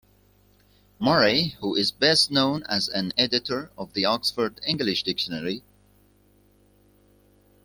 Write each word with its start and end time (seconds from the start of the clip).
Murray 0.97 1.49
who 1.59 1.75
is 1.75 1.91
best 1.91 2.31
known 2.31 2.63
as 2.63 2.87
an 2.89 3.13
editor 3.19 3.69
of 3.77 3.93
the 3.93 4.03
"Oxford 4.05 4.59
English 4.65 5.03
Dictionary". 5.03 5.61